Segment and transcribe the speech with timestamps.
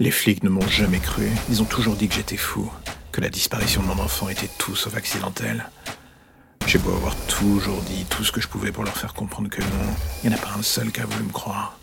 [0.00, 1.28] Les flics ne m'ont jamais cru.
[1.50, 2.70] Ils ont toujours dit que j'étais fou,
[3.12, 5.68] que la disparition de mon enfant était tout sauf accidentelle.
[6.66, 9.60] J'ai beau avoir toujours dit tout ce que je pouvais pour leur faire comprendre que
[9.60, 11.78] non, il n'y en a pas un seul qui a voulu me croire.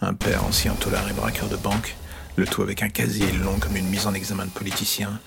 [0.00, 1.94] Un père ancien tolard et braqueur de banque,
[2.36, 5.20] le tout avec un casier long comme une mise en examen de politicien.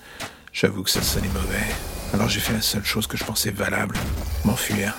[0.52, 1.64] J'avoue que ça sonnait mauvais.
[2.12, 3.96] Alors j'ai fait la seule chose que je pensais valable,
[4.44, 4.94] m'enfuir,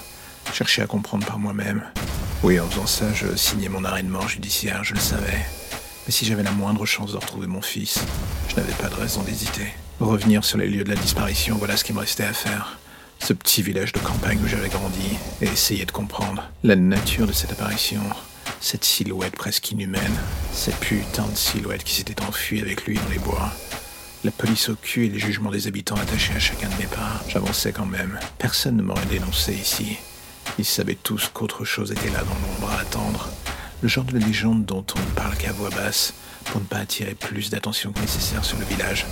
[0.54, 1.84] chercher à comprendre par moi-même.
[2.44, 5.46] Oui, en faisant ça, je signais mon arrêt de mort judiciaire, je le savais.
[6.08, 8.00] Mais si j'avais la moindre chance de retrouver mon fils,
[8.48, 9.68] je n'avais pas de raison d'hésiter.
[10.00, 12.80] Revenir sur les lieux de la disparition, voilà ce qu'il me restait à faire.
[13.20, 17.34] Ce petit village de campagne où j'avais grandi, et essayer de comprendre la nature de
[17.34, 18.02] cette apparition,
[18.62, 20.16] cette silhouette presque inhumaine,
[20.54, 23.52] cette putain de silhouette qui s'était enfuie avec lui dans les bois.
[24.24, 27.22] La police au cul et les jugements des habitants attachés à chacun de mes pas.
[27.28, 28.18] J'avançais quand même.
[28.38, 29.98] Personne ne m'aurait dénoncé ici.
[30.58, 33.30] Ils savaient tous qu'autre chose était là dans l'ombre à attendre.
[33.84, 37.14] Le genre de légende dont on ne parle qu'à voix basse pour ne pas attirer
[37.14, 39.06] plus d'attention que nécessaire sur le village.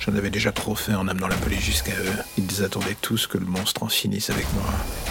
[0.00, 2.22] J'en avais déjà trop fait en amenant la police jusqu'à eux.
[2.36, 4.64] Ils attendaient tous que le monstre en finisse avec moi,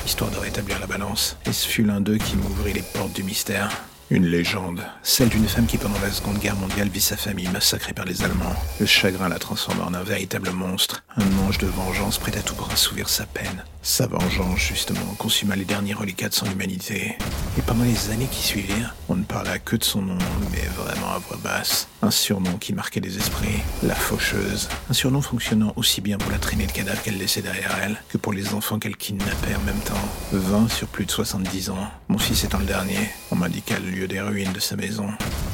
[0.05, 1.37] histoire de rétablir la balance.
[1.47, 3.71] Et ce fut l'un d'eux qui m'ouvrit les portes du mystère.
[4.11, 7.93] Une légende, celle d'une femme qui pendant la Seconde Guerre mondiale vit sa famille massacrée
[7.93, 8.55] par les Allemands.
[8.81, 12.53] Le chagrin la transforma en un véritable monstre, un ange de vengeance prêt à tout
[12.53, 13.63] pour assouvir sa peine.
[13.83, 17.17] Sa vengeance, justement, consuma les derniers reliquats de son humanité.
[17.57, 20.19] Et pendant les années qui suivirent, on ne parla que de son nom,
[20.51, 21.87] mais vraiment à voix basse.
[22.03, 24.69] Un surnom qui marquait les esprits, la faucheuse.
[24.91, 28.19] Un surnom fonctionnant aussi bien pour la traînée de cadavres qu'elle laissait derrière elle, que
[28.19, 29.93] pour les enfants qu'elle kidnappait en même temps.
[30.31, 31.91] 20 sur plus de 70 ans.
[32.07, 35.07] Mon fils étant le dernier, on m'indiqua le lieu des ruines de sa maison.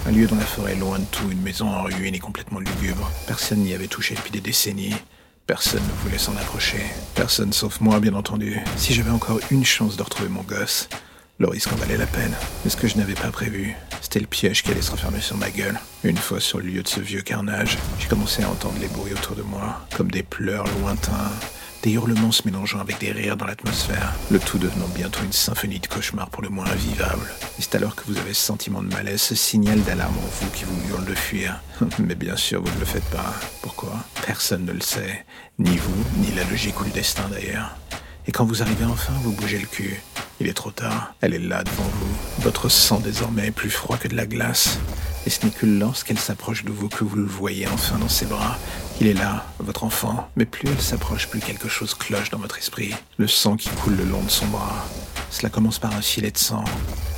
[0.06, 3.10] Un lieu dans la forêt loin de tout, une maison en ruine et complètement lugubre.
[3.26, 4.96] Personne n'y avait touché depuis des décennies.
[5.48, 6.82] Personne ne voulait s'en approcher.
[7.16, 8.60] Personne sauf moi, bien entendu.
[8.76, 10.90] Si j'avais encore une chance de retrouver mon gosse,
[11.40, 12.34] le risque en valait la peine.
[12.66, 15.38] Mais ce que je n'avais pas prévu, c'était le piège qui allait se refermer sur
[15.38, 15.80] ma gueule.
[16.04, 19.14] Une fois sur le lieu de ce vieux carnage, j'ai commencé à entendre les bruits
[19.14, 21.32] autour de moi, comme des pleurs lointains,
[21.84, 25.80] des hurlements se mélangeant avec des rires dans l'atmosphère, le tout devenant bientôt une symphonie
[25.80, 27.28] de cauchemars pour le moins invivable.
[27.60, 30.50] Et c'est alors que vous avez ce sentiment de malaise, ce signal d'alarme en vous
[30.52, 31.62] qui vous hurle de fuir.
[32.00, 33.34] Mais bien sûr, vous ne le faites pas.
[33.62, 33.94] Pourquoi?
[34.26, 35.26] Personne ne le sait.
[35.60, 37.76] Ni vous, ni la logique ou le destin d'ailleurs.
[38.28, 40.02] Et quand vous arrivez enfin, vous bougez le cul.
[40.40, 41.16] Il est trop tard.
[41.22, 42.44] Elle est là devant vous.
[42.44, 44.80] Votre sang désormais est plus froid que de la glace.
[45.26, 48.26] Et ce n'est que lorsqu'elle s'approche de vous que vous le voyez enfin dans ses
[48.26, 48.58] bras.
[49.00, 50.28] Il est là, votre enfant.
[50.36, 52.96] Mais plus elle s'approche, plus quelque chose cloche dans votre esprit.
[53.18, 54.88] Le sang qui coule le long de son bras.
[55.30, 56.64] Cela commence par un filet de sang.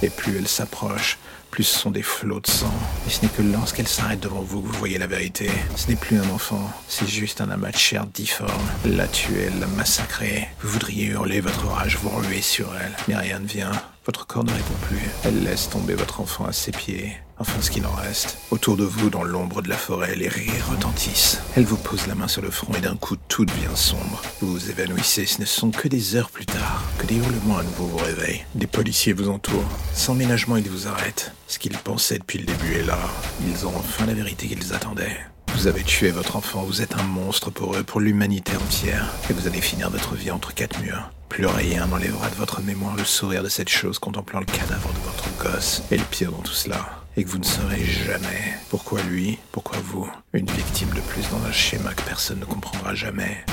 [0.01, 1.17] Et plus elle s'approche,
[1.49, 2.73] plus ce sont des flots de sang.
[3.07, 5.49] Et ce n'est que lorsqu'elle s'arrête devant vous que vous voyez la vérité.
[5.75, 8.49] Ce n'est plus un enfant, c'est juste un amas de chair difforme.
[8.85, 10.47] La tuer, la massacrer.
[10.61, 12.95] Vous voudriez hurler votre rage, vous ruer sur elle.
[13.07, 13.71] Mais rien ne vient.
[14.05, 15.01] Votre corps ne répond plus.
[15.23, 17.15] Elle laisse tomber votre enfant à ses pieds.
[17.37, 18.37] Enfin, ce qu'il en reste.
[18.51, 21.39] Autour de vous, dans l'ombre de la forêt, les rires retentissent.
[21.55, 24.21] Elle vous pose la main sur le front et d'un coup, tout devient sombre.
[24.41, 25.25] Vous vous évanouissez.
[25.25, 28.43] Ce ne sont que des heures plus tard que des hurlements à nouveau vous réveillent.
[28.55, 29.63] Des policiers vous entourent.
[29.93, 31.31] Sans ménagement, ils vous arrêtent.
[31.49, 32.99] Ce qu'ils pensaient depuis le début est là.
[33.47, 35.17] Ils ont enfin la vérité qu'ils attendaient.
[35.55, 39.33] Vous avez tué votre enfant, vous êtes un monstre pour eux, pour l'humanité entière, et
[39.33, 41.09] vous allez finir votre vie entre quatre murs.
[41.27, 44.99] Plus rien n'enlèvera de votre mémoire le sourire de cette chose contemplant le cadavre de
[44.99, 45.81] votre gosse.
[45.89, 49.79] Et le pire dans tout cela, est que vous ne saurez jamais pourquoi lui, pourquoi
[49.83, 53.43] vous, une victime de plus dans un schéma que personne ne comprendra jamais.